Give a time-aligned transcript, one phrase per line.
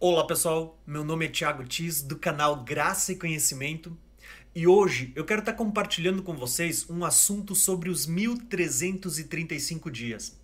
[0.00, 3.98] Olá pessoal, meu nome é Thiago Tis do canal Graça e Conhecimento
[4.54, 10.38] e hoje eu quero estar compartilhando com vocês um assunto sobre os 1335 dias.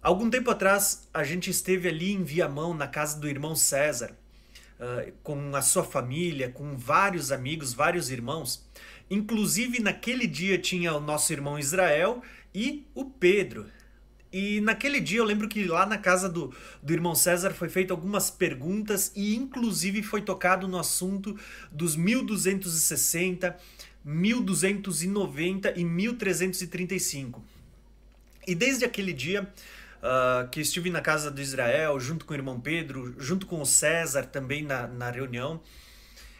[0.00, 4.16] Algum tempo atrás a gente esteve ali em Viamão, na casa do irmão César,
[4.80, 8.66] uh, com a sua família, com vários amigos, vários irmãos.
[9.10, 12.22] Inclusive naquele dia tinha o nosso irmão Israel
[12.54, 13.66] e o Pedro,
[14.36, 17.90] e naquele dia eu lembro que lá na casa do, do irmão César foi feito
[17.90, 21.34] algumas perguntas e inclusive foi tocado no assunto
[21.72, 23.56] dos 1260,
[24.04, 27.42] 1290 e 1335.
[28.46, 29.42] E desde aquele dia
[30.02, 33.66] uh, que estive na casa do Israel, junto com o irmão Pedro, junto com o
[33.66, 35.62] César também na, na reunião,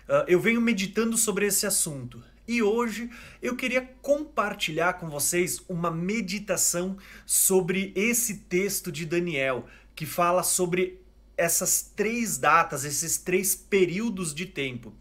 [0.07, 2.23] uh, eu venho meditando sobre esse assunto.
[2.49, 3.11] E hoje
[3.43, 11.01] eu queria compartilhar com vocês uma meditação sobre esse texto de Daniel, que fala sobre
[11.37, 14.95] essas três datas, esses três períodos de tempo.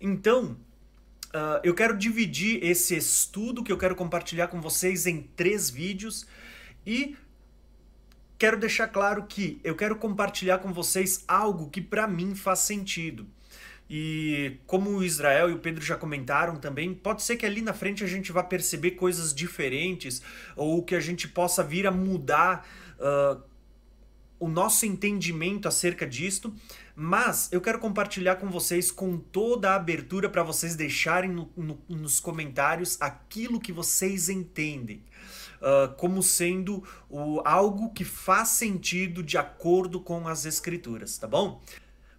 [0.00, 0.56] Então,
[1.28, 6.26] uh, eu quero dividir esse estudo que eu quero compartilhar com vocês em três vídeos
[6.86, 7.16] e
[8.38, 13.26] quero deixar claro que eu quero compartilhar com vocês algo que para mim faz sentido.
[13.88, 17.74] E como o Israel e o Pedro já comentaram também, pode ser que ali na
[17.74, 20.22] frente a gente vá perceber coisas diferentes
[20.56, 22.66] ou que a gente possa vir a mudar
[22.98, 23.42] uh,
[24.42, 26.52] o nosso entendimento acerca disto.
[26.96, 31.78] Mas eu quero compartilhar com vocês com toda a abertura para vocês deixarem no, no,
[31.88, 35.02] nos comentários aquilo que vocês entendem.
[35.60, 41.62] Uh, como sendo o, algo que faz sentido de acordo com as escrituras, tá bom?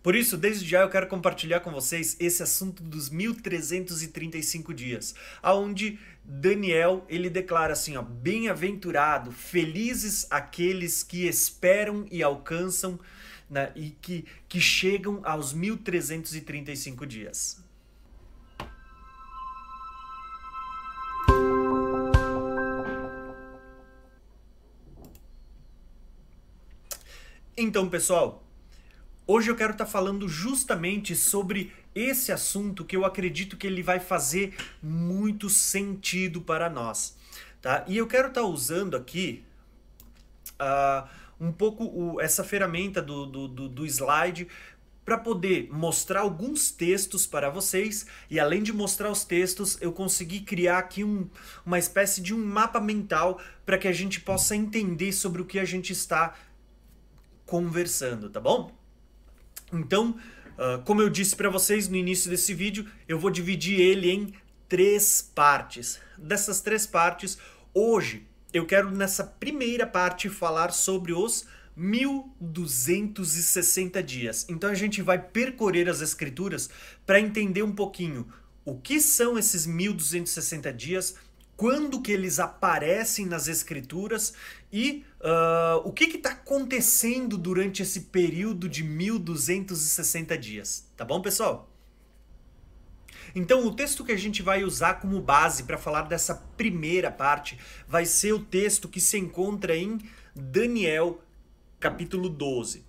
[0.04, 5.98] Por isso, desde já eu quero compartilhar com vocês esse assunto dos 1335 dias, aonde
[6.26, 13.00] Daniel, ele declara assim, ó: "Bem-aventurado, felizes aqueles que esperam e alcançam
[13.50, 17.64] né, e que, que chegam aos 1335 dias."
[27.56, 28.43] Então, pessoal,
[29.35, 33.81] Hoje eu quero estar tá falando justamente sobre esse assunto que eu acredito que ele
[33.81, 37.17] vai fazer muito sentido para nós,
[37.59, 37.83] tá?
[37.88, 39.44] E eu quero estar tá usando aqui
[40.61, 44.47] uh, um pouco o, essa ferramenta do, do, do, do slide
[45.03, 50.41] para poder mostrar alguns textos para vocês e além de mostrar os textos, eu consegui
[50.41, 51.27] criar aqui um,
[51.65, 55.57] uma espécie de um mapa mental para que a gente possa entender sobre o que
[55.57, 56.35] a gente está
[57.47, 58.82] conversando, tá bom?
[59.73, 60.16] Então,
[60.57, 64.34] uh, como eu disse para vocês no início desse vídeo, eu vou dividir ele em
[64.69, 66.00] três partes.
[66.17, 67.38] Dessas três partes,
[67.73, 71.45] hoje eu quero nessa primeira parte falar sobre os
[71.75, 74.45] 1260 dias.
[74.47, 76.69] Então a gente vai percorrer as escrituras
[77.06, 78.28] para entender um pouquinho
[78.63, 81.16] o que são esses 1260 dias,
[81.57, 84.33] quando que eles aparecem nas escrituras
[84.72, 90.88] e uh, o que está acontecendo durante esse período de 1260 dias.
[90.95, 91.69] Tá bom, pessoal?
[93.35, 97.57] Então, o texto que a gente vai usar como base para falar dessa primeira parte
[97.88, 100.00] vai ser o texto que se encontra em
[100.35, 101.19] Daniel,
[101.79, 102.85] capítulo 12.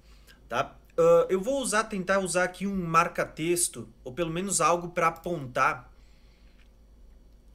[0.49, 0.77] Tá?
[0.99, 5.91] Uh, eu vou usar, tentar usar aqui um marca-texto, ou pelo menos algo para apontar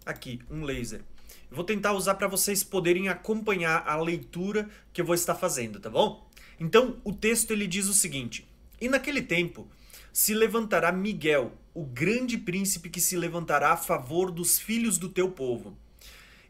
[0.06, 1.04] aqui, um laser.
[1.50, 5.80] Eu vou tentar usar para vocês poderem acompanhar a leitura que eu vou estar fazendo,
[5.80, 6.30] tá bom?
[6.60, 8.48] Então, o texto ele diz o seguinte:
[8.80, 9.68] E naquele tempo
[10.14, 15.32] se levantará Miguel, o grande príncipe que se levantará a favor dos filhos do teu
[15.32, 15.78] povo.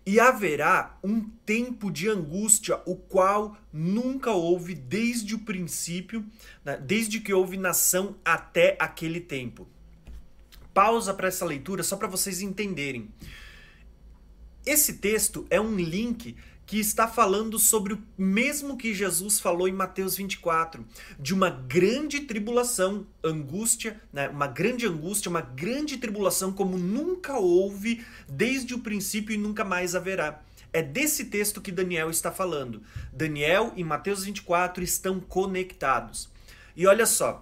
[0.05, 6.25] E haverá um tempo de angústia, o qual nunca houve desde o princípio,
[6.65, 9.67] né, desde que houve nação até aquele tempo.
[10.73, 13.09] Pausa para essa leitura só para vocês entenderem.
[14.65, 16.35] Esse texto é um link
[16.69, 20.85] que está falando sobre o mesmo que Jesus falou em Mateus 24,
[21.19, 24.29] de uma grande tribulação, angústia, né?
[24.29, 29.95] uma grande angústia, uma grande tribulação como nunca houve desde o princípio e nunca mais
[29.95, 30.43] haverá.
[30.71, 32.83] É desse texto que Daniel está falando.
[33.11, 36.29] Daniel e Mateus 24 estão conectados.
[36.75, 37.41] E olha só,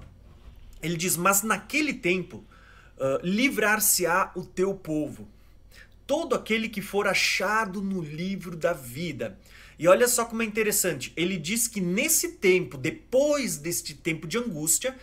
[0.82, 2.38] ele diz: Mas naquele tempo
[2.96, 5.28] uh, livrar-se-á o teu povo
[6.08, 9.38] todo aquele que for achado no livro da vida.
[9.78, 14.38] E olha só como é interessante, ele diz que nesse tempo, depois deste tempo de
[14.38, 14.96] angústia,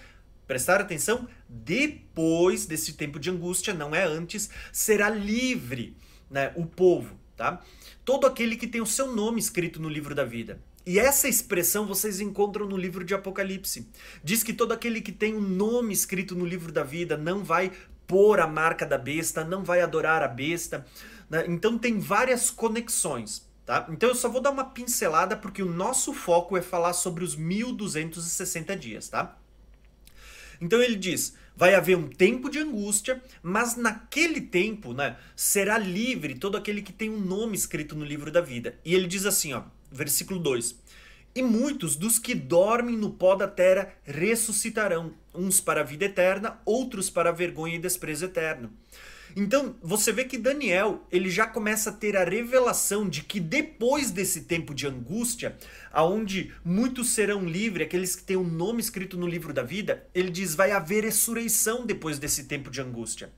[0.48, 5.96] prestar atenção, depois desse tempo de angústia, não é antes, será livre
[6.28, 7.62] né, o povo, tá?
[8.04, 10.60] Todo aquele que tem o seu nome escrito no livro da vida.
[10.86, 13.88] E essa expressão vocês encontram no livro de Apocalipse.
[14.22, 17.72] Diz que todo aquele que tem um nome escrito no livro da vida não vai
[18.06, 20.84] pôr a marca da besta, não vai adorar a besta.
[21.28, 21.44] Né?
[21.48, 23.48] Então tem várias conexões.
[23.64, 23.86] Tá?
[23.88, 27.34] Então eu só vou dar uma pincelada porque o nosso foco é falar sobre os
[27.34, 29.38] 1260 dias, tá?
[30.60, 36.34] Então ele diz: vai haver um tempo de angústia, mas naquele tempo, né, será livre
[36.34, 38.78] todo aquele que tem um nome escrito no livro da vida.
[38.84, 40.78] E ele diz assim, ó, versículo 2:
[41.34, 46.60] E muitos dos que dormem no pó da terra ressuscitarão, uns para a vida eterna,
[46.64, 48.70] outros para a vergonha e desprezo eterno.
[49.36, 54.12] Então, você vê que Daniel, ele já começa a ter a revelação de que depois
[54.12, 55.56] desse tempo de angústia,
[55.92, 60.06] aonde muitos serão livres, aqueles que têm o um nome escrito no livro da vida,
[60.14, 63.32] ele diz vai haver ressurreição depois desse tempo de angústia.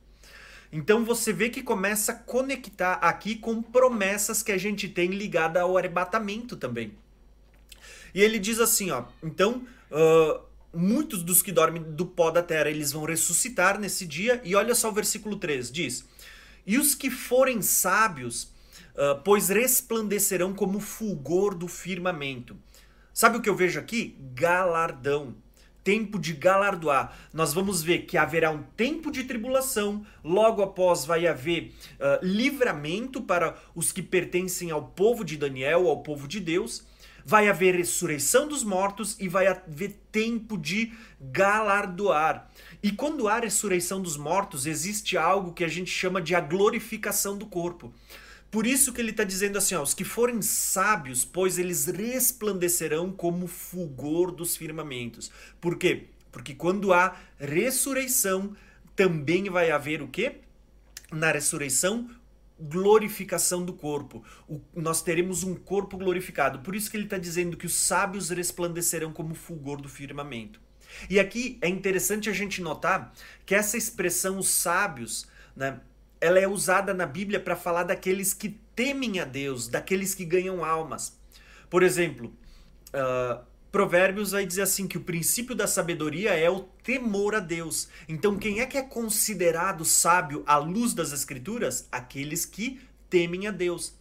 [0.71, 5.63] Então você vê que começa a conectar aqui com promessas que a gente tem ligada
[5.63, 6.93] ao arrebatamento também.
[8.15, 10.46] E ele diz assim, ó, então uh,
[10.77, 14.41] muitos dos que dormem do pó da terra, eles vão ressuscitar nesse dia.
[14.45, 16.05] E olha só o versículo 3, diz:
[16.67, 18.45] E os que forem sábios,
[18.95, 22.57] uh, pois resplandecerão como fulgor do firmamento.
[23.13, 24.17] Sabe o que eu vejo aqui?
[24.35, 25.35] Galardão.
[25.83, 27.17] Tempo de galardoar.
[27.33, 33.23] Nós vamos ver que haverá um tempo de tribulação, logo após vai haver uh, livramento
[33.23, 36.85] para os que pertencem ao povo de Daniel, ao povo de Deus
[37.27, 42.49] vai haver ressurreição dos mortos e vai haver tempo de galardoar.
[42.81, 47.37] E quando há ressurreição dos mortos, existe algo que a gente chama de a glorificação
[47.37, 47.93] do corpo.
[48.49, 53.11] Por isso que ele está dizendo assim: ó, os que forem sábios, pois eles resplandecerão
[53.11, 55.29] como fulgor dos firmamentos.
[55.61, 56.05] Por quê?
[56.31, 58.55] Porque quando há ressurreição,
[58.95, 60.37] também vai haver o quê?
[61.11, 62.09] Na ressurreição,
[62.59, 64.25] glorificação do corpo.
[64.49, 66.61] O, nós teremos um corpo glorificado.
[66.61, 70.61] Por isso que ele está dizendo que os sábios resplandecerão como fulgor do firmamento.
[71.11, 73.13] E aqui é interessante a gente notar
[73.45, 75.81] que essa expressão os sábios, né,
[76.21, 80.65] ela é usada na Bíblia para falar daqueles que temem a Deus, daqueles que ganham
[80.65, 81.19] almas.
[81.69, 82.33] Por exemplo,
[82.89, 83.45] uh,
[83.77, 87.89] Provérbios vai dizer assim que o princípio da sabedoria é o temor a Deus.
[88.09, 91.87] Então, quem é que é considerado sábio à luz das Escrituras?
[91.93, 92.81] Aqueles que
[93.11, 93.93] temem a Deus.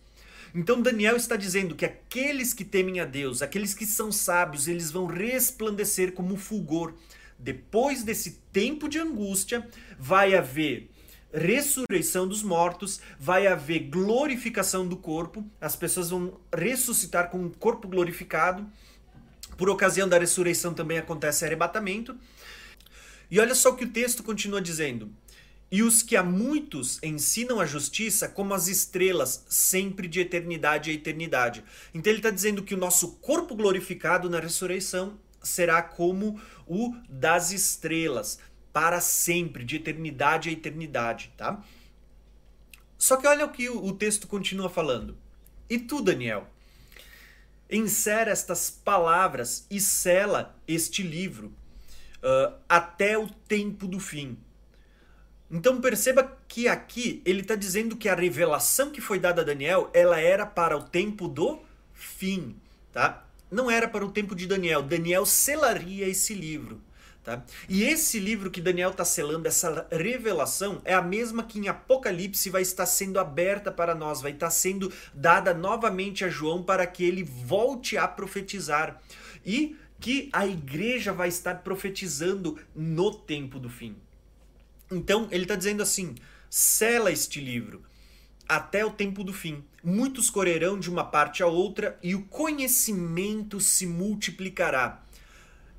[0.56, 4.92] Então, Daniel está dizendo que aqueles que temem a Deus, aqueles que são sábios, eles
[4.92, 6.94] vão resplandecer como fulgor.
[7.38, 9.68] Depois desse tempo de angústia,
[10.00, 10.90] vai haver
[11.34, 17.90] ressurreição dos mortos, vai haver glorificação do corpo, as pessoas vão ressuscitar com um corpo
[17.90, 18.66] glorificado
[19.58, 22.16] por ocasião da ressurreição também acontece arrebatamento.
[23.30, 25.12] E olha só o que o texto continua dizendo.
[25.72, 30.94] E os que a muitos ensinam a justiça como as estrelas, sempre de eternidade a
[30.94, 31.64] eternidade.
[31.94, 37.52] Então ele está dizendo que o nosso corpo glorificado na ressurreição será como o das
[37.52, 38.40] estrelas,
[38.72, 41.64] para sempre, de eternidade a eternidade, tá?
[42.98, 45.18] Só que olha o que o texto continua falando.
[45.70, 46.48] E tu, Daniel?
[47.76, 51.48] Insere estas palavras e sela este livro
[52.24, 54.38] uh, até o tempo do fim.
[55.52, 59.90] Então perceba que aqui ele está dizendo que a revelação que foi dada a Daniel
[59.94, 61.60] ela era para o tempo do
[61.94, 62.56] fim,
[62.94, 63.26] tá?
[63.52, 64.82] Não era para o tempo de Daniel.
[64.82, 66.82] Daniel selaria esse livro.
[67.26, 67.44] Tá?
[67.68, 72.52] E esse livro que Daniel está selando, essa revelação, é a mesma que em Apocalipse
[72.52, 77.04] vai estar sendo aberta para nós, vai estar sendo dada novamente a João para que
[77.04, 79.02] ele volte a profetizar.
[79.44, 83.96] E que a igreja vai estar profetizando no tempo do fim.
[84.92, 86.14] Então, ele está dizendo assim:
[86.48, 87.82] sela este livro
[88.48, 89.64] até o tempo do fim.
[89.84, 95.05] Muitos correrão de uma parte a outra e o conhecimento se multiplicará.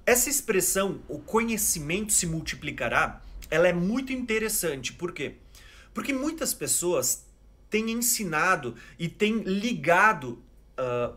[0.07, 3.21] Essa expressão, o conhecimento se multiplicará,
[3.51, 4.93] ela é muito interessante.
[4.93, 5.35] Por quê?
[5.93, 7.27] Porque muitas pessoas
[7.69, 10.41] têm ensinado e têm ligado
[10.79, 11.17] uh,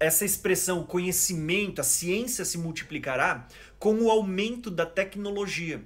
[0.00, 3.46] essa expressão, o conhecimento, a ciência se multiplicará,
[3.78, 5.84] com o aumento da tecnologia.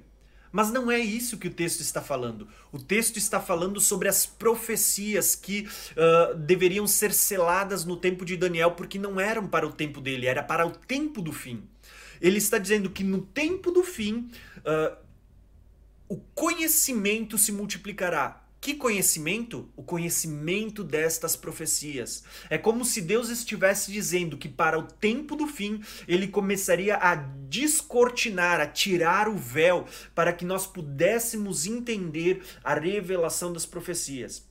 [0.50, 2.48] Mas não é isso que o texto está falando.
[2.72, 8.36] O texto está falando sobre as profecias que uh, deveriam ser seladas no tempo de
[8.36, 11.62] Daniel, porque não eram para o tempo dele, era para o tempo do fim.
[12.20, 14.96] Ele está dizendo que no tempo do fim, uh,
[16.08, 18.42] o conhecimento se multiplicará.
[18.60, 19.68] Que conhecimento?
[19.76, 22.24] O conhecimento destas profecias.
[22.50, 27.14] É como se Deus estivesse dizendo que para o tempo do fim ele começaria a
[27.14, 34.46] descortinar, a tirar o véu, para que nós pudéssemos entender a revelação das profecias.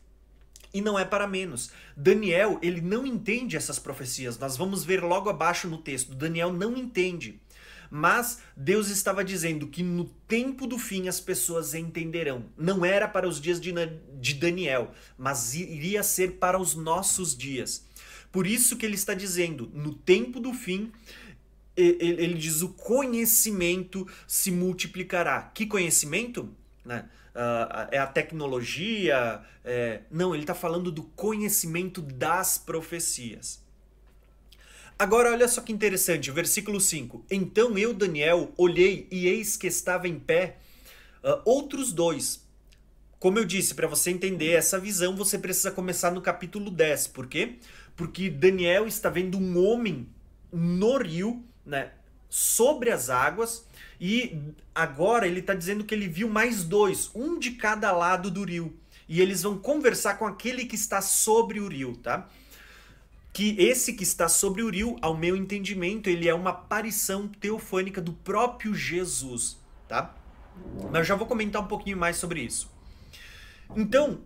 [0.73, 1.71] E não é para menos.
[1.95, 4.37] Daniel, ele não entende essas profecias.
[4.37, 6.13] Nós vamos ver logo abaixo no texto.
[6.13, 7.41] Daniel não entende.
[7.89, 12.45] Mas Deus estava dizendo que no tempo do fim as pessoas entenderão.
[12.57, 13.73] Não era para os dias de,
[14.19, 17.85] de Daniel, mas iria ser para os nossos dias.
[18.31, 20.91] Por isso que ele está dizendo, no tempo do fim,
[21.75, 25.43] ele diz o conhecimento se multiplicará.
[25.53, 26.49] Que conhecimento?
[26.83, 27.07] Né?
[27.33, 29.41] Uh, é a tecnologia?
[29.63, 30.01] É...
[30.09, 33.63] Não, ele está falando do conhecimento das profecias.
[34.99, 37.23] Agora, olha só que interessante, versículo 5.
[37.29, 40.57] Então eu, Daniel, olhei e eis que estava em pé
[41.23, 42.43] uh, outros dois.
[43.19, 47.07] Como eu disse, para você entender essa visão, você precisa começar no capítulo 10.
[47.07, 47.57] Por quê?
[47.95, 50.07] Porque Daniel está vendo um homem
[50.51, 51.91] no rio, né,
[52.27, 53.67] sobre as águas,
[54.01, 54.39] e
[54.73, 58.75] agora ele está dizendo que ele viu mais dois, um de cada lado do rio.
[59.07, 62.27] E eles vão conversar com aquele que está sobre o rio, tá?
[63.37, 68.01] Que esse que está sobre o rio, ao meu entendimento, ele é uma aparição teofânica
[68.01, 70.15] do próprio Jesus, tá?
[70.91, 72.67] Mas eu já vou comentar um pouquinho mais sobre isso.
[73.75, 74.21] Então,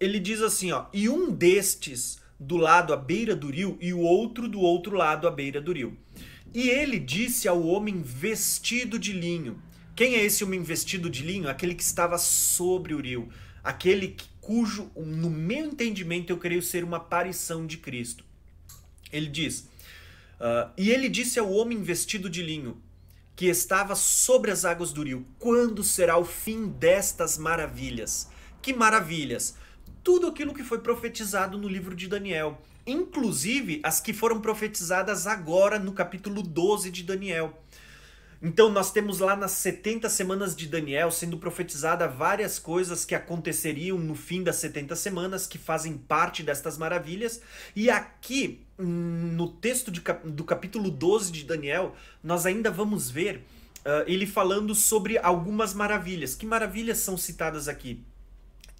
[0.00, 4.00] ele diz assim, ó, e um destes do lado à beira do rio e o
[4.00, 5.96] outro do outro lado à beira do rio.
[6.52, 9.62] E ele disse ao homem vestido de linho.
[9.94, 11.48] Quem é esse homem vestido de linho?
[11.48, 13.28] Aquele que estava sobre o rio,
[13.62, 18.28] aquele cujo, no meu entendimento, eu creio ser uma aparição de Cristo.
[19.12, 19.68] Ele diz:
[20.40, 22.80] uh, E ele disse ao homem vestido de linho,
[23.36, 28.28] que estava sobre as águas do rio: Quando será o fim destas maravilhas?
[28.60, 29.54] Que maravilhas!
[30.02, 35.78] Tudo aquilo que foi profetizado no livro de Daniel, inclusive as que foram profetizadas agora
[35.78, 37.58] no capítulo 12 de Daniel.
[38.42, 43.98] Então nós temos lá nas 70 semanas de Daniel sendo profetizada várias coisas que aconteceriam
[43.98, 47.42] no fim das 70 semanas que fazem parte destas maravilhas.
[47.76, 51.94] E aqui no texto de, do capítulo 12 de Daniel,
[52.24, 53.44] nós ainda vamos ver
[53.80, 56.34] uh, ele falando sobre algumas maravilhas.
[56.34, 58.02] Que maravilhas são citadas aqui?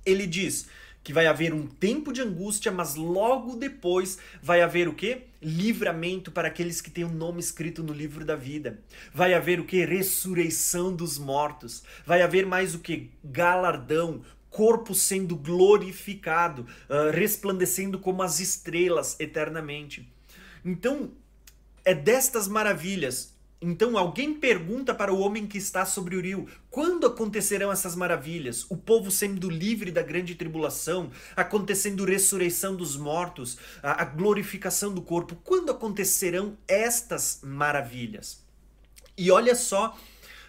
[0.06, 0.68] Ele diz
[1.02, 5.22] que vai haver um tempo de angústia, mas logo depois vai haver o que?
[5.42, 8.80] Livramento para aqueles que têm o um nome escrito no livro da vida.
[9.12, 9.84] Vai haver o que?
[9.84, 11.82] Ressurreição dos mortos.
[12.04, 13.10] Vai haver mais o que?
[13.24, 20.06] Galardão, corpo sendo glorificado, uh, resplandecendo como as estrelas eternamente.
[20.62, 21.12] Então,
[21.84, 27.06] é destas maravilhas então alguém pergunta para o homem que está sobre o rio: quando
[27.06, 28.64] acontecerão essas maravilhas?
[28.70, 35.36] O povo sendo livre da grande tribulação, acontecendo ressurreição dos mortos, a, glorificação do corpo.
[35.44, 38.42] Quando acontecerão estas maravilhas?
[39.16, 39.94] E olha só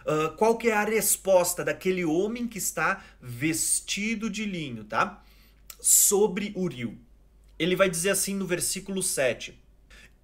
[0.05, 5.21] uh, qual que é a resposta daquele homem que está vestido de linho, tá?
[5.81, 6.97] Sobre o rio.
[7.59, 9.60] Ele vai dizer assim no versículo 7.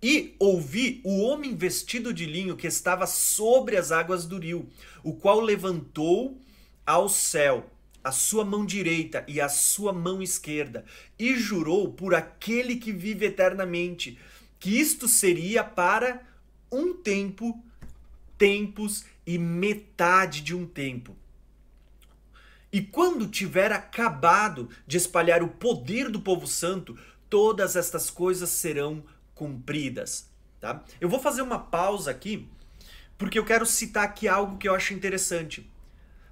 [0.01, 4.69] E ouvi o homem vestido de linho que estava sobre as águas do rio,
[5.03, 6.39] o qual levantou
[6.85, 7.69] ao céu
[8.03, 10.85] a sua mão direita e a sua mão esquerda,
[11.19, 14.17] e jurou por aquele que vive eternamente,
[14.59, 16.25] que isto seria para
[16.71, 17.61] um tempo,
[18.37, 21.15] tempos e metade de um tempo.
[22.71, 26.97] E quando tiver acabado de espalhar o poder do povo santo,
[27.29, 29.03] todas estas coisas serão
[29.37, 30.29] cumpridas,
[30.59, 30.83] tá?
[30.99, 32.49] Eu vou fazer uma pausa aqui
[33.17, 35.69] porque eu quero citar aqui algo que eu acho interessante.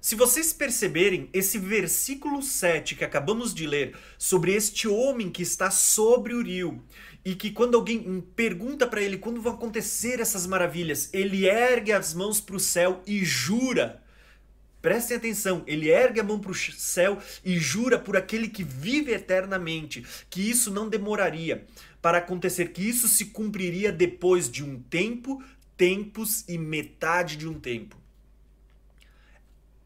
[0.00, 5.68] Se vocês perceberem, esse versículo 7 que acabamos de ler sobre este homem que está
[5.70, 6.84] sobre o rio
[7.24, 12.14] e que quando alguém pergunta para ele quando vão acontecer essas maravilhas, ele ergue as
[12.14, 14.00] mãos para o céu e jura.
[14.80, 19.10] Prestem atenção, ele ergue a mão para o céu e jura por aquele que vive
[19.10, 21.66] eternamente que isso não demoraria
[22.06, 25.42] para acontecer, que isso se cumpriria depois de um tempo,
[25.76, 27.96] tempos e metade de um tempo.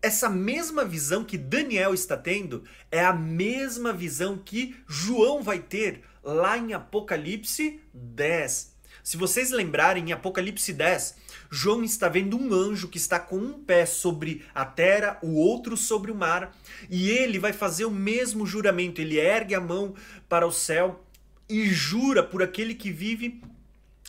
[0.02, 6.02] Essa mesma visão que Daniel está tendo é a mesma visão que João vai ter
[6.22, 8.76] lá em Apocalipse 10.
[9.02, 11.16] Se vocês lembrarem, em Apocalipse 10,
[11.50, 15.74] João está vendo um anjo que está com um pé sobre a terra, o outro
[15.74, 16.54] sobre o mar,
[16.90, 19.00] e ele vai fazer o mesmo juramento.
[19.00, 19.94] Ele ergue a mão
[20.28, 21.02] para o céu
[21.50, 23.42] e jura por aquele que vive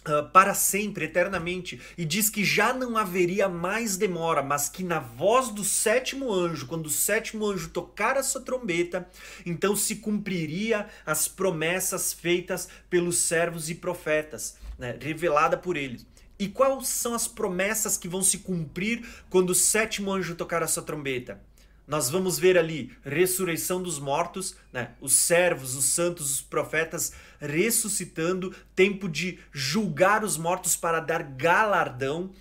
[0.03, 4.97] Uh, para sempre, eternamente, e diz que já não haveria mais demora, mas que na
[4.97, 9.07] voz do sétimo anjo, quando o sétimo anjo tocar a sua trombeta,
[9.45, 16.03] então se cumpriria as promessas feitas pelos servos e profetas, né, revelada por eles.
[16.39, 20.67] E quais são as promessas que vão se cumprir quando o sétimo anjo tocar a
[20.67, 21.39] sua trombeta?
[21.87, 24.91] Nós vamos ver ali ressurreição dos mortos, né?
[25.01, 32.31] os servos, os santos, os profetas ressuscitando, tempo de julgar os mortos para dar galardão,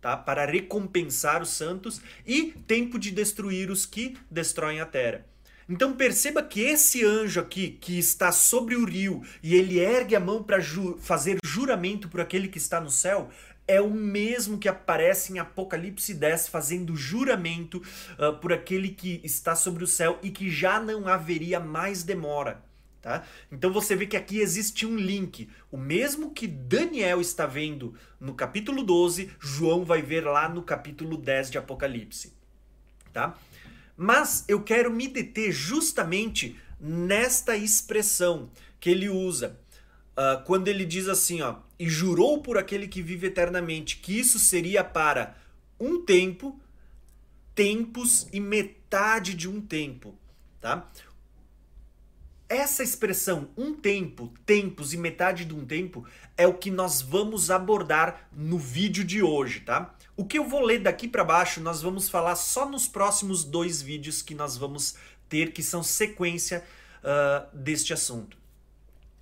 [0.00, 0.16] tá?
[0.16, 5.24] para recompensar os santos, e tempo de destruir os que destroem a terra.
[5.68, 10.20] Então perceba que esse anjo aqui, que está sobre o rio, e ele ergue a
[10.20, 13.30] mão para ju fazer juramento por aquele que está no céu,
[13.68, 17.82] é o mesmo que aparece em Apocalipse 10, fazendo juramento
[18.18, 22.62] uh, por aquele que está sobre o céu e que já não haveria mais demora.
[23.02, 23.22] Tá?
[23.52, 25.48] Então você vê que aqui existe um link.
[25.70, 31.16] O mesmo que Daniel está vendo no capítulo 12, João vai ver lá no capítulo
[31.16, 32.32] 10 de Apocalipse.
[33.12, 33.36] Tá?
[33.96, 39.58] Mas eu quero me deter justamente nesta expressão que ele usa.
[40.16, 44.38] Uh, quando ele diz assim, ó, e jurou por aquele que vive eternamente que isso
[44.38, 45.36] seria para
[45.78, 46.58] um tempo,
[47.54, 50.14] tempos e metade de um tempo,
[50.58, 50.88] tá?
[52.48, 56.06] Essa expressão um tempo, tempos e metade de um tempo
[56.36, 59.94] é o que nós vamos abordar no vídeo de hoje, tá?
[60.16, 63.82] O que eu vou ler daqui para baixo nós vamos falar só nos próximos dois
[63.82, 64.94] vídeos que nós vamos
[65.28, 66.64] ter, que são sequência
[67.02, 68.38] uh, deste assunto.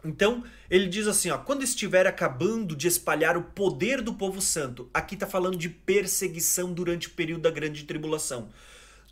[0.04, 4.88] Então, ele diz assim, ó, quando estiver acabando de espalhar o poder do povo santo,
[4.92, 8.50] aqui está falando de perseguição durante o período da grande tribulação.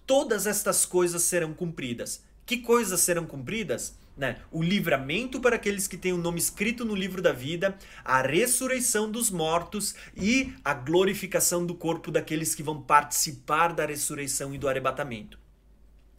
[0.06, 2.22] Todas estas coisas serão cumpridas.
[2.44, 3.96] Que coisas serão cumpridas?
[4.14, 4.40] Né?
[4.50, 9.11] O livramento para aqueles que têm o nome escrito no livro da vida, a ressurreição
[9.11, 14.68] dos mortos e a glorificação do corpo daqueles que vão participar da ressurreição e do
[14.68, 15.38] arrebatamento.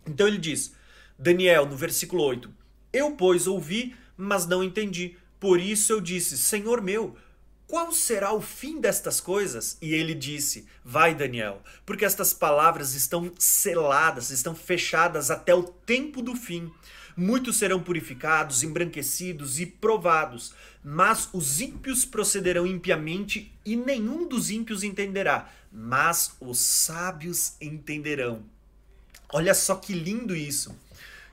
[0.07, 0.73] Então ele diz,
[1.19, 2.51] Daniel, no versículo 8:
[2.91, 5.15] Eu, pois, ouvi mas não entendi.
[5.39, 7.15] Por isso eu disse: Senhor meu,
[7.67, 9.77] qual será o fim destas coisas?
[9.81, 16.21] E ele disse: Vai, Daniel, porque estas palavras estão seladas, estão fechadas até o tempo
[16.21, 16.71] do fim.
[17.15, 20.53] Muitos serão purificados, embranquecidos e provados,
[20.83, 28.43] mas os ímpios procederão impiamente e nenhum dos ímpios entenderá, mas os sábios entenderão.
[29.31, 30.75] Olha só que lindo isso.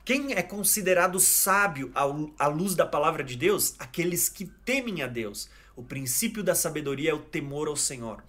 [0.04, 3.74] Quem é considerado sábio à luz da palavra de Deus?
[3.78, 5.48] Aqueles que temem a Deus.
[5.76, 8.22] O princípio da sabedoria é o temor ao Senhor.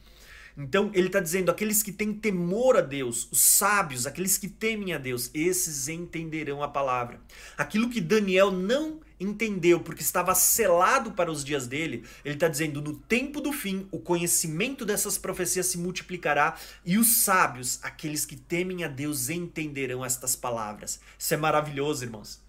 [0.57, 4.93] Então ele está dizendo: aqueles que têm temor a Deus, os sábios, aqueles que temem
[4.93, 7.19] a Deus, esses entenderão a palavra.
[7.57, 12.81] Aquilo que Daniel não entendeu, porque estava selado para os dias dele, ele está dizendo:
[12.81, 18.36] no tempo do fim, o conhecimento dessas profecias se multiplicará e os sábios, aqueles que
[18.36, 20.99] temem a Deus, entenderão estas palavras.
[21.17, 22.41] Isso é maravilhoso, irmãos.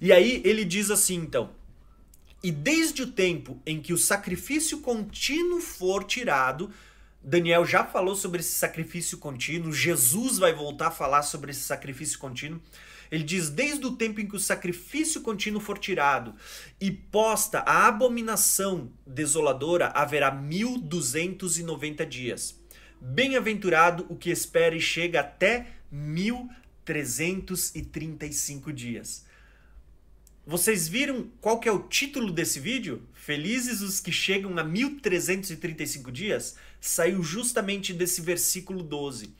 [0.00, 1.50] E aí ele diz assim, então.
[2.42, 6.70] E desde o tempo em que o sacrifício contínuo for tirado,
[7.22, 12.18] Daniel já falou sobre esse sacrifício contínuo, Jesus vai voltar a falar sobre esse sacrifício
[12.18, 12.60] contínuo.
[13.12, 16.34] Ele diz: Desde o tempo em que o sacrifício contínuo for tirado
[16.80, 22.58] e posta a abominação desoladora, haverá 1290 dias.
[22.98, 29.26] Bem-aventurado o que espera e chega até 1335 dias.
[30.46, 33.06] Vocês viram qual que é o título desse vídeo?
[33.12, 36.56] Felizes os que chegam a 1335 dias?
[36.80, 39.34] Saiu justamente desse versículo 12.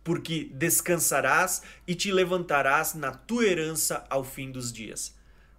[0.04, 5.16] porque descansarás e te levantarás na tua herança ao fim dos dias.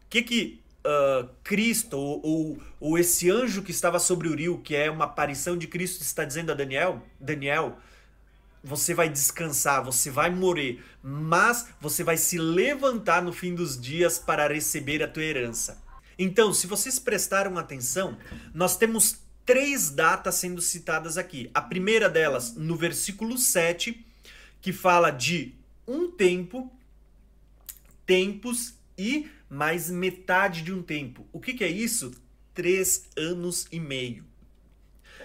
[0.06, 4.58] O que que uh, Cristo ou, ou, ou esse anjo que estava sobre o rio,
[4.58, 7.04] que é uma aparição de Cristo, está dizendo a Daniel?
[7.18, 7.80] Daniel,
[8.62, 14.18] você vai descansar, você vai morrer, mas você vai se levantar no fim dos dias
[14.18, 15.82] para receber a tua herança.
[16.18, 18.16] Então, se vocês prestaram atenção,
[18.52, 21.50] nós temos três datas sendo citadas aqui.
[21.54, 24.04] A primeira delas, no versículo 7,
[24.60, 25.54] que fala de
[25.88, 26.70] um tempo,
[28.04, 31.26] tempos e mais metade de um tempo.
[31.32, 32.12] O que, que é isso?
[32.54, 34.29] Três anos e meio.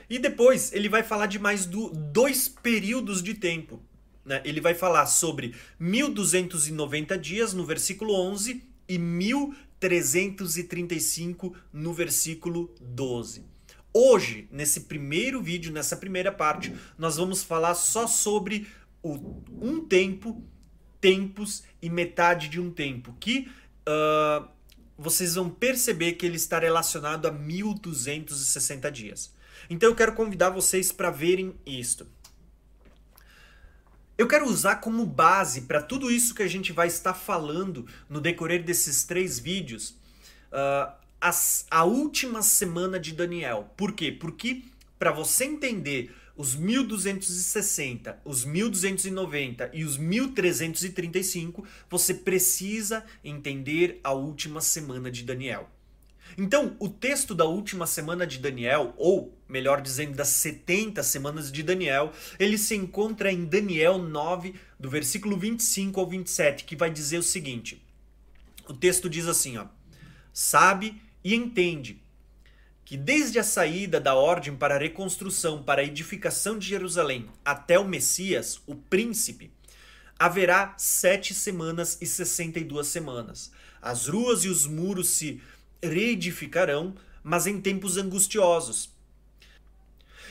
[0.10, 3.82] E depois ele vai falar de mais do, dois períodos de tempo.
[4.24, 4.42] Né?
[4.44, 13.46] Ele vai falar sobre 1290 dias no versículo 11 e 1335 no versículo 12.
[13.94, 18.68] Hoje, nesse primeiro vídeo, nessa primeira parte, nós vamos falar só sobre
[19.02, 20.44] o, um tempo,
[21.00, 23.50] tempos e metade de um tempo, que
[23.88, 24.46] uh,
[24.98, 29.34] vocês vão perceber que ele está relacionado a 1260 dias.
[29.70, 32.08] Então eu quero convidar vocês para verem isto.
[34.18, 38.22] Eu quero usar como base para tudo isso que a gente vai estar falando no
[38.22, 39.90] decorrer desses três vídeos
[40.52, 43.74] uh, as, a última semana de Daniel.
[43.76, 44.12] Por quê?
[44.12, 44.64] Porque
[44.98, 54.62] para você entender os 1260, os 1290 e os 1335, você precisa entender a última
[54.62, 55.70] semana de Daniel.
[56.38, 61.62] Então, o texto da última semana de Daniel, ou melhor dizendo, das 70 semanas de
[61.64, 67.18] Daniel, ele se encontra em Daniel 9, do versículo 25 ao 27, que vai dizer
[67.18, 67.82] o seguinte:
[68.68, 69.66] o texto diz assim, ó:
[70.34, 72.02] Sabe e entende
[72.84, 77.80] que desde a saída da ordem para a reconstrução, para a edificação de Jerusalém, até
[77.80, 79.52] o Messias, o príncipe,
[80.20, 83.52] haverá sete semanas e sessenta e duas semanas.
[83.82, 85.42] As ruas e os muros se
[85.82, 88.95] reedificarão, mas em tempos angustiosos.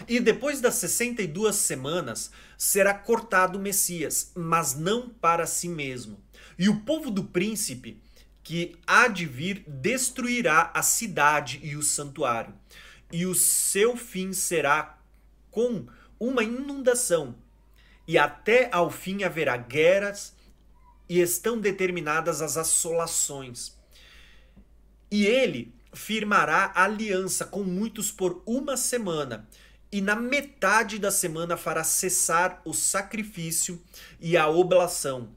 [0.09, 6.23] E depois das 62 semanas será cortado o Messias, mas não para si mesmo.
[6.59, 8.01] E o povo do príncipe
[8.43, 12.55] que há de vir destruirá a cidade e o santuário.
[13.11, 14.99] E o seu fim será
[15.51, 15.87] com
[16.21, 17.37] uma inundação.
[18.07, 20.35] E até ao fim haverá guerras
[21.09, 23.73] e estão determinadas as assolações.
[25.11, 29.49] E ele firmará aliança com muitos por uma semana,
[29.95, 33.81] e na metade da semana fará cessar o sacrifício
[34.19, 35.29] e a oblação.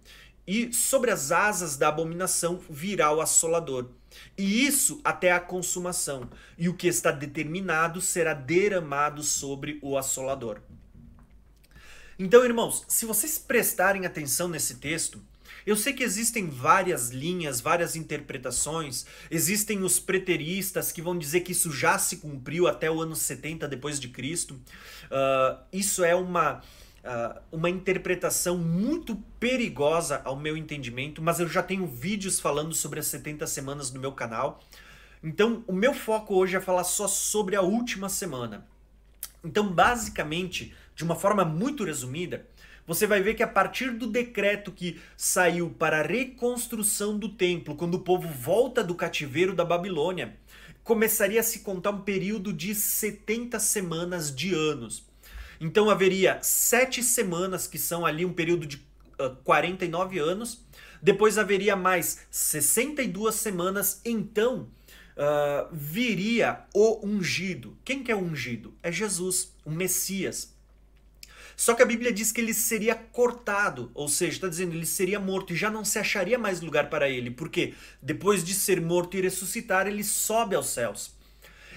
[0.47, 3.91] E sobre as asas da abominação virá o assolador.
[4.35, 6.27] E isso até a consumação.
[6.57, 10.59] E o que está determinado será derramado sobre o assolador.
[12.17, 15.21] Então, irmãos, se vocês prestarem atenção nesse texto,
[15.67, 19.05] eu sei que existem várias linhas, várias interpretações.
[19.29, 23.67] Existem os preteristas que vão dizer que isso já se cumpriu até o ano 70
[23.67, 24.53] depois de Cristo.
[24.53, 26.61] Uh, isso é uma
[27.03, 33.01] uh, uma interpretação muito perigosa ao meu entendimento, mas eu já tenho vídeos falando sobre
[33.01, 34.63] as 70 semanas no meu canal.
[35.21, 38.65] Então, o meu foco hoje é falar só sobre a última semana.
[39.43, 42.45] Então, basicamente, de uma forma muito resumida,
[42.87, 47.75] você vai ver que a partir do decreto que saiu para a reconstrução do templo,
[47.75, 50.37] quando o povo volta do cativeiro da Babilônia,
[50.85, 55.05] começaria a se contar um período de 70 semanas de anos.
[55.59, 58.77] Então haveria sete semanas, que são ali um período de
[59.19, 60.65] uh, 49 anos.
[61.01, 63.99] Depois haveria mais 62 semanas.
[64.05, 64.69] Então
[65.17, 67.77] uh, viria o ungido.
[67.83, 68.73] Quem que é o ungido?
[68.81, 70.56] É Jesus, o Messias.
[71.57, 75.19] Só que a Bíblia diz que ele seria cortado, ou seja, está dizendo ele seria
[75.19, 79.17] morto e já não se acharia mais lugar para ele, porque depois de ser morto
[79.17, 81.17] e ressuscitar, ele sobe aos céus.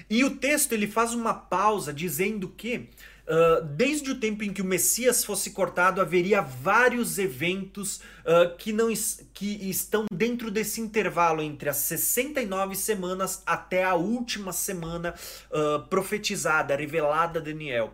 [0.07, 2.89] E o texto ele faz uma pausa dizendo que
[3.21, 8.73] Uh, desde o tempo em que o Messias fosse cortado, haveria vários eventos uh, que,
[8.73, 8.91] não,
[9.33, 15.13] que estão dentro desse intervalo entre as 69 semanas até a última semana
[15.49, 17.93] uh, profetizada, revelada a Daniel.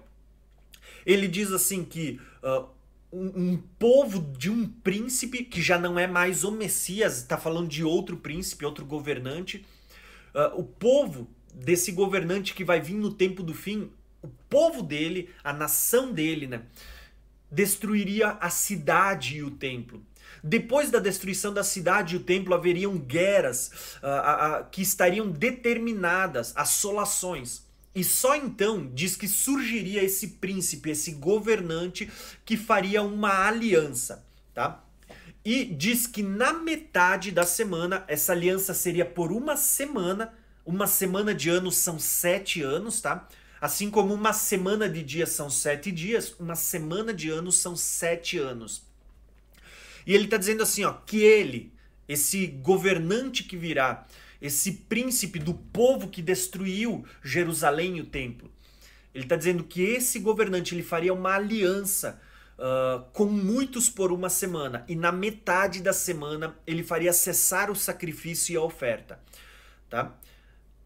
[1.08, 2.68] Ele diz assim que uh,
[3.14, 7.70] um, um, povo de um príncipe, que já não é mais o Messias, está falando
[7.70, 9.66] de outro príncipe, outro governante.
[10.36, 13.90] Uh, o povo desse governante que vai vir no tempo do fim,
[14.22, 16.64] o povo dele, a nação dele, né?
[17.50, 20.04] Destruiria a cidade e o templo.
[20.44, 26.52] Depois da destruição da cidade e o templo, haveriam guerras uh, uh, que estariam determinadas,
[26.54, 27.67] assolações.
[27.98, 32.08] E só então diz que surgiria esse príncipe, esse governante
[32.46, 34.84] que faria uma aliança, tá?
[35.44, 40.32] E diz que na metade da semana, essa aliança seria por uma semana,
[40.64, 43.28] uma semana de anos são sete anos, tá?
[43.60, 48.38] Assim como uma semana de dias são sete dias, uma semana de anos são sete
[48.38, 48.84] anos.
[50.06, 51.74] E ele está dizendo assim, ó, que ele,
[52.08, 54.06] esse governante que virá,
[54.42, 58.52] esse príncipe do povo que destruiu Jerusalém e o templo.
[59.14, 62.22] Ele está dizendo que esse governante ele faria uma aliança
[62.58, 67.76] uh, com muitos por uma semana, e na metade da semana ele faria cessar o
[67.76, 69.20] sacrifício e a oferta.
[69.90, 70.14] Tá?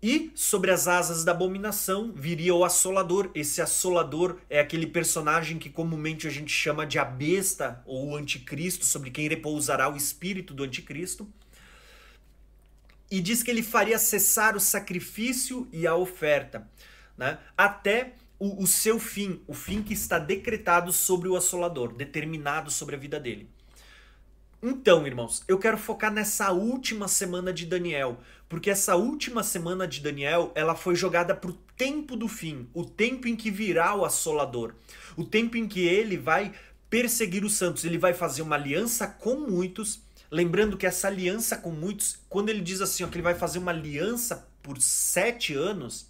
[0.01, 3.29] E sobre as asas da abominação viria o assolador.
[3.35, 8.15] Esse assolador é aquele personagem que comumente a gente chama de a besta ou o
[8.15, 11.31] anticristo, sobre quem repousará o espírito do anticristo
[13.11, 16.65] e diz que ele faria cessar o sacrifício e a oferta,
[17.17, 17.37] né?
[17.57, 22.95] até o, o seu fim, o fim que está decretado sobre o assolador, determinado sobre
[22.95, 23.49] a vida dele.
[24.63, 29.99] Então, irmãos, eu quero focar nessa última semana de Daniel, porque essa última semana de
[29.99, 34.05] Daniel, ela foi jogada para o tempo do fim, o tempo em que virá o
[34.05, 34.75] assolador,
[35.17, 36.53] o tempo em que ele vai
[36.89, 41.71] perseguir os santos, ele vai fazer uma aliança com muitos Lembrando que essa aliança com
[41.71, 46.09] muitos, quando ele diz assim, ó, que ele vai fazer uma aliança por sete anos,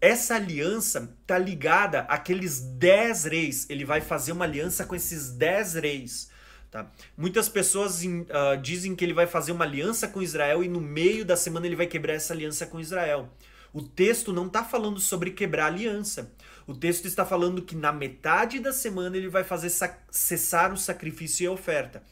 [0.00, 3.68] essa aliança tá ligada àqueles dez reis.
[3.68, 6.30] Ele vai fazer uma aliança com esses dez reis.
[6.70, 6.90] Tá?
[7.16, 11.24] Muitas pessoas uh, dizem que ele vai fazer uma aliança com Israel e no meio
[11.24, 13.28] da semana ele vai quebrar essa aliança com Israel.
[13.72, 16.32] O texto não está falando sobre quebrar aliança.
[16.66, 19.70] O texto está falando que na metade da semana ele vai fazer
[20.10, 22.02] cessar o sacrifício e a oferta.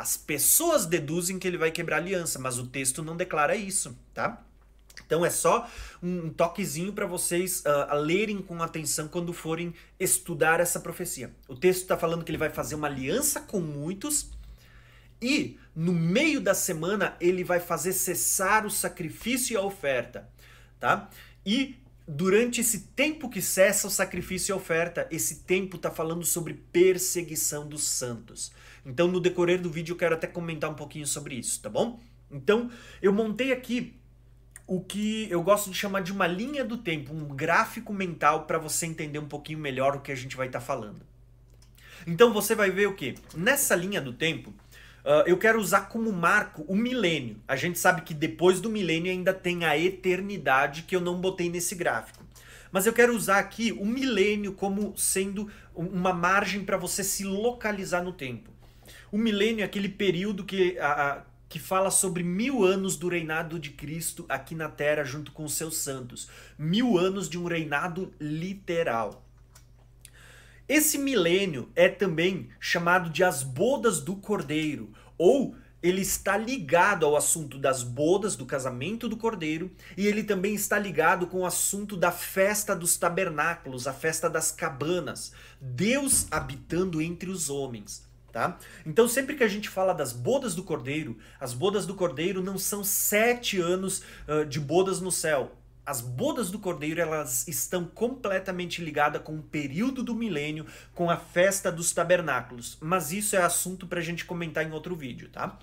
[0.00, 4.42] As pessoas deduzem que ele vai quebrar aliança, mas o texto não declara isso, tá?
[5.04, 5.68] Então é só
[6.02, 11.30] um toquezinho para vocês uh, lerem com atenção quando forem estudar essa profecia.
[11.46, 14.30] O texto está falando que ele vai fazer uma aliança com muitos
[15.20, 20.26] e no meio da semana ele vai fazer cessar o sacrifício e a oferta,
[20.78, 21.10] tá?
[21.44, 21.76] E
[22.10, 26.54] durante esse tempo que cessa o sacrifício e a oferta, esse tempo está falando sobre
[26.72, 28.52] perseguição dos santos.
[28.84, 32.00] Então no decorrer do vídeo eu quero até comentar um pouquinho sobre isso, tá bom?
[32.30, 32.68] Então
[33.00, 33.94] eu montei aqui
[34.66, 38.58] o que eu gosto de chamar de uma linha do tempo, um gráfico mental para
[38.58, 41.02] você entender um pouquinho melhor o que a gente vai estar tá falando.
[42.06, 43.14] Então você vai ver o que?
[43.34, 44.52] Nessa linha do tempo,
[45.04, 47.36] uh, eu quero usar como marco o milênio.
[47.46, 51.48] A gente sabe que depois do milênio ainda tem a eternidade que eu não botei
[51.48, 52.24] nesse gráfico.
[52.72, 58.02] Mas eu quero usar aqui o milênio como sendo uma margem para você se localizar
[58.02, 58.50] no tempo.
[59.10, 63.70] O milênio é aquele período que, a, que fala sobre mil anos do reinado de
[63.70, 66.28] Cristo aqui na Terra junto com os seus santos.
[66.56, 69.24] Mil anos de um reinado literal.
[70.70, 77.16] Esse milênio é também chamado de as bodas do Cordeiro, ou ele está ligado ao
[77.16, 81.96] assunto das bodas, do casamento do cordeiro, e ele também está ligado com o assunto
[81.96, 88.08] da festa dos tabernáculos, a festa das cabanas, Deus habitando entre os homens.
[88.30, 88.56] Tá?
[88.86, 92.56] Então, sempre que a gente fala das bodas do cordeiro, as bodas do cordeiro não
[92.56, 95.56] são sete anos uh, de bodas no céu.
[95.90, 101.16] As bodas do cordeiro elas estão completamente ligadas com o período do milênio, com a
[101.16, 102.78] festa dos tabernáculos.
[102.80, 105.58] Mas isso é assunto para a gente comentar em outro vídeo, tá?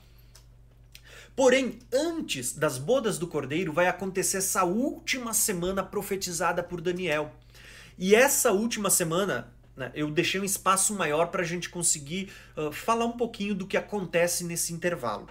[1.34, 7.34] Porém, antes das bodas do cordeiro, vai acontecer essa última semana profetizada por Daniel.
[7.98, 9.92] E essa última semana né?
[9.94, 13.78] Eu deixei um espaço maior para a gente conseguir uh, falar um pouquinho do que
[13.78, 15.30] acontece nesse intervalo.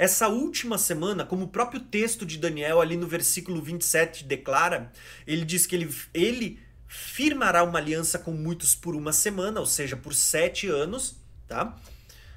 [0.00, 4.90] Essa última semana, como o próprio texto de Daniel, ali no versículo 27, declara,
[5.26, 6.58] ele diz que ele, ele
[6.88, 11.76] firmará uma aliança com muitos por uma semana, ou seja, por sete anos, tá?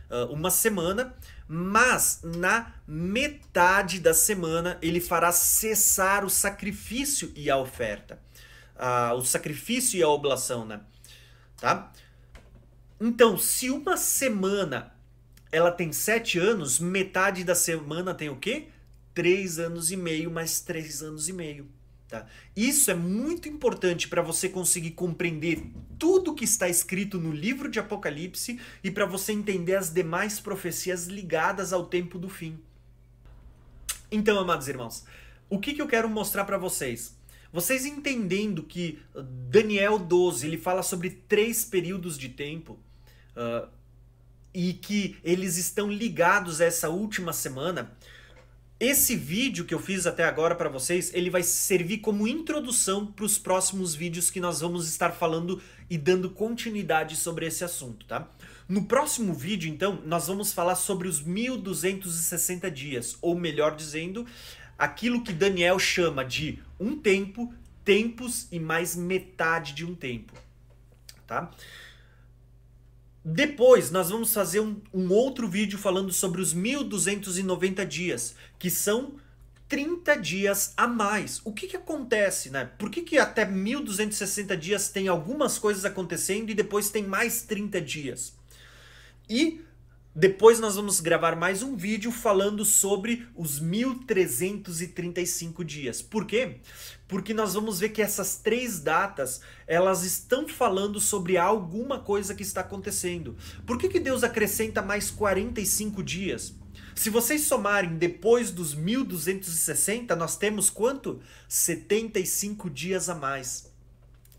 [0.10, 1.16] Uh, uma semana,
[1.48, 8.20] mas na metade da semana ele fará cessar o sacrifício e a oferta
[8.76, 10.82] a, o sacrifício e a oblação, né?
[11.58, 11.92] Tá?
[13.00, 14.94] Então, se uma semana
[15.54, 18.70] ela tem sete anos, metade da semana tem o quê?
[19.14, 21.68] Três anos e meio mais três anos e meio.
[22.08, 22.26] Tá?
[22.56, 25.64] Isso é muito importante para você conseguir compreender
[26.00, 31.06] tudo que está escrito no livro de Apocalipse e para você entender as demais profecias
[31.06, 32.58] ligadas ao tempo do fim.
[34.12, 35.06] Então, amados irmãos,
[35.52, 37.16] o que, que eu quero mostrar para vocês?
[37.52, 39.00] Vocês entendendo que
[39.52, 42.80] Daniel 12 ele fala sobre três períodos de tempo
[43.38, 43.68] uh,
[44.54, 47.92] e que eles estão ligados a essa última semana,
[48.80, 53.24] esse vídeo que eu fiz até agora para vocês, ele vai servir como introdução para
[53.24, 58.28] os próximos vídeos que nós vamos estar falando e dando continuidade sobre esse assunto, tá?
[58.68, 64.26] No próximo vídeo, então, nós vamos falar sobre os 1260 dias, ou melhor dizendo,
[64.78, 67.54] aquilo que Daniel chama de um tempo,
[67.86, 70.34] tempos e mais metade de um tempo,
[71.26, 71.52] tá?
[73.26, 79.16] Depois nós vamos fazer um, um outro vídeo falando sobre os 1290 dias, que são
[79.70, 81.42] 30 dias a mais.
[81.46, 82.70] O que, que acontece, né?
[82.78, 87.80] Por que, que até 1260 dias tem algumas coisas acontecendo e depois tem mais 30
[87.80, 88.34] dias?
[89.30, 89.62] E
[90.16, 96.04] depois nós vamos gravar mais um vídeo falando sobre os 1335 dias.
[96.04, 96.58] Por quê?
[97.08, 102.44] Porque nós vamos ver que essas três datas, elas estão falando sobre alguma coisa que
[102.44, 103.36] está acontecendo.
[103.66, 106.54] Por que, que Deus acrescenta mais 45 dias?
[106.94, 111.22] Se vocês somarem depois dos 1260, nós temos quanto?
[111.48, 113.74] 75 dias a mais.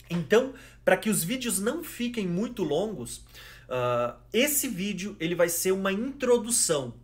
[0.09, 3.25] Então, para que os vídeos não fiquem muito longos,
[3.69, 6.95] Uh, esse vídeo ele vai ser uma introdução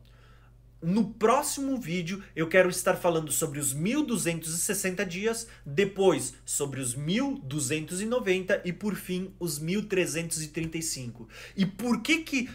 [0.83, 8.63] no próximo vídeo eu quero estar falando sobre os 1260 dias, depois sobre os 1290
[8.65, 11.29] e por fim os 1335.
[11.55, 12.49] E por que que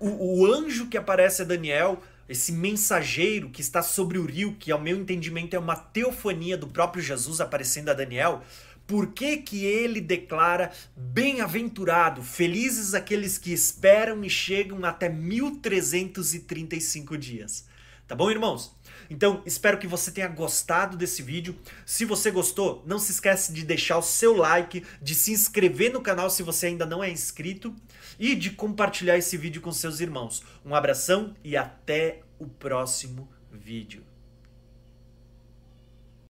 [0.00, 4.72] o, o anjo que aparece a Daniel, esse mensageiro que está sobre o rio, que
[4.72, 8.42] ao meu entendimento é uma teofania do próprio Jesus aparecendo a Daniel,
[8.88, 17.66] por que, que ele declara bem-aventurado, felizes aqueles que esperam e chegam até 1335 dias?
[18.06, 18.74] Tá bom, irmãos?
[19.10, 21.54] Então, espero que você tenha gostado desse vídeo.
[21.84, 26.00] Se você gostou, não se esquece de deixar o seu like, de se inscrever no
[26.00, 27.76] canal se você ainda não é inscrito
[28.18, 30.42] e de compartilhar esse vídeo com seus irmãos.
[30.64, 34.07] Um abração e até o próximo vídeo.